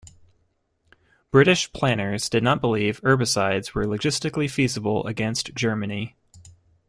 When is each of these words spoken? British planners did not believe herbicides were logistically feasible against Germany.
British 1.29 1.71
planners 1.73 2.27
did 2.27 2.41
not 2.41 2.59
believe 2.59 2.99
herbicides 3.03 3.75
were 3.75 3.85
logistically 3.85 4.49
feasible 4.49 5.05
against 5.05 5.53
Germany. 5.53 6.15